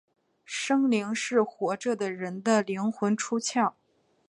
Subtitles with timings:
[0.43, 3.75] 生灵是活着的人的灵魂出窍。